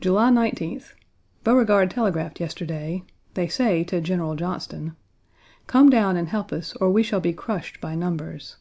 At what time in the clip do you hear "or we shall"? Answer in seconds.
6.76-7.20